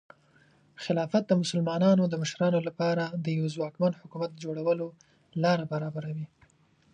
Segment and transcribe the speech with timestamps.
[0.83, 4.87] خلافت د مسلمانانو د مشرانو لپاره د یوه ځواکمن حکومت جوړولو
[5.43, 6.27] لاره برابروي.